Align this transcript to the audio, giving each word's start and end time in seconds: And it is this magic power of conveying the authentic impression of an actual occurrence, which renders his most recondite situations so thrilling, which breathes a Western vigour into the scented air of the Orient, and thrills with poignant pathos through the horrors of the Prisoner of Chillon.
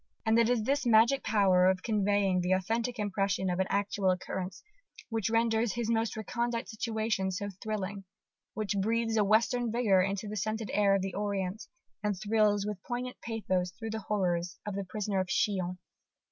And 0.25 0.39
it 0.39 0.49
is 0.49 0.63
this 0.63 0.83
magic 0.83 1.23
power 1.23 1.67
of 1.67 1.83
conveying 1.83 2.41
the 2.41 2.53
authentic 2.53 2.97
impression 2.97 3.51
of 3.51 3.59
an 3.59 3.67
actual 3.69 4.09
occurrence, 4.09 4.63
which 5.09 5.29
renders 5.29 5.73
his 5.73 5.91
most 5.91 6.17
recondite 6.17 6.67
situations 6.67 7.37
so 7.37 7.51
thrilling, 7.61 8.05
which 8.55 8.73
breathes 8.81 9.15
a 9.15 9.23
Western 9.23 9.71
vigour 9.71 10.01
into 10.01 10.27
the 10.27 10.37
scented 10.37 10.71
air 10.73 10.95
of 10.95 11.03
the 11.03 11.13
Orient, 11.13 11.67
and 12.01 12.19
thrills 12.19 12.65
with 12.65 12.81
poignant 12.81 13.21
pathos 13.21 13.73
through 13.73 13.91
the 13.91 13.99
horrors 14.07 14.57
of 14.65 14.73
the 14.73 14.85
Prisoner 14.85 15.19
of 15.19 15.27
Chillon. 15.27 15.77